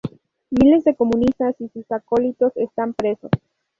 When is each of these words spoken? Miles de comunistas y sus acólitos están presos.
Miles 0.49 0.83
de 0.83 0.95
comunistas 0.95 1.61
y 1.61 1.67
sus 1.69 1.85
acólitos 1.91 2.57
están 2.57 2.95
presos. 2.95 3.29